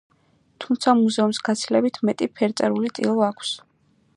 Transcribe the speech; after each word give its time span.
თუმცა 0.63 0.95
მუზეუმს 1.01 1.41
გაცილებით 1.49 1.99
მეტი 2.09 2.29
ფერწერული 2.41 2.93
ტილო 2.99 3.15
აქვს. 3.29 3.53